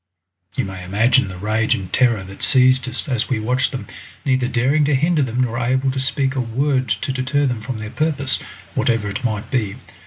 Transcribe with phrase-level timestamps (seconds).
[0.57, 3.85] You may imagine the rage and terror that seized us as we watched them,
[4.25, 7.77] neither daring to hinder them nor able to speak a word to deter them from
[7.77, 8.39] their purpose,
[8.73, 9.75] whatever it might be.